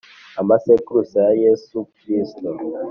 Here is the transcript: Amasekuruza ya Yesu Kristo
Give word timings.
Amasekuruza 0.41 1.19
ya 1.29 1.33
Yesu 1.43 1.77
Kristo 1.95 2.47